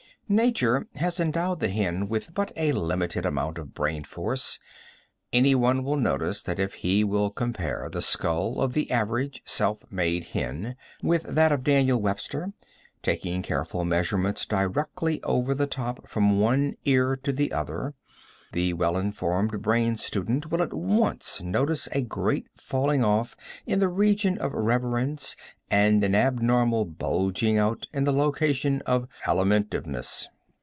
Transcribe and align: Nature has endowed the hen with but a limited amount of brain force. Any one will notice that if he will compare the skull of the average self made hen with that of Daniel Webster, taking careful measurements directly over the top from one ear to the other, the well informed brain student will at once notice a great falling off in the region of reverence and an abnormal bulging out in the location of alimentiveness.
Nature 0.31 0.87
has 0.95 1.19
endowed 1.19 1.59
the 1.59 1.67
hen 1.67 2.07
with 2.07 2.33
but 2.33 2.53
a 2.55 2.71
limited 2.71 3.25
amount 3.25 3.57
of 3.57 3.73
brain 3.73 4.01
force. 4.01 4.59
Any 5.33 5.53
one 5.55 5.83
will 5.83 5.97
notice 5.97 6.41
that 6.43 6.57
if 6.57 6.75
he 6.75 7.03
will 7.03 7.31
compare 7.31 7.89
the 7.91 8.01
skull 8.01 8.61
of 8.61 8.71
the 8.71 8.89
average 8.91 9.41
self 9.43 9.83
made 9.91 10.23
hen 10.23 10.77
with 11.03 11.23
that 11.23 11.51
of 11.51 11.65
Daniel 11.65 11.99
Webster, 11.99 12.53
taking 13.03 13.41
careful 13.41 13.83
measurements 13.83 14.45
directly 14.45 15.21
over 15.23 15.53
the 15.53 15.67
top 15.67 16.07
from 16.07 16.39
one 16.39 16.75
ear 16.85 17.17
to 17.17 17.33
the 17.33 17.51
other, 17.51 17.93
the 18.53 18.73
well 18.73 18.97
informed 18.97 19.61
brain 19.61 19.95
student 19.95 20.51
will 20.51 20.61
at 20.61 20.73
once 20.73 21.41
notice 21.41 21.87
a 21.93 22.01
great 22.01 22.47
falling 22.53 23.01
off 23.01 23.33
in 23.65 23.79
the 23.79 23.87
region 23.87 24.37
of 24.39 24.51
reverence 24.51 25.37
and 25.69 26.03
an 26.03 26.13
abnormal 26.13 26.83
bulging 26.83 27.57
out 27.57 27.87
in 27.93 28.03
the 28.03 28.11
location 28.11 28.81
of 28.85 29.07
alimentiveness. 29.25 30.27